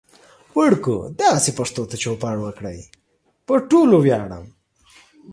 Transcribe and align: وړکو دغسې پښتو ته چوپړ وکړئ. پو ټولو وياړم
وړکو 0.57 0.95
دغسې 1.21 1.51
پښتو 1.59 1.81
ته 1.89 1.95
چوپړ 2.03 2.35
وکړئ. 2.45 2.79
پو 3.45 3.53
ټولو 3.71 3.95
وياړم 4.01 4.45